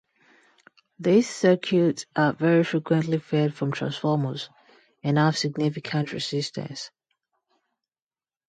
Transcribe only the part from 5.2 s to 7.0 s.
significant resistance.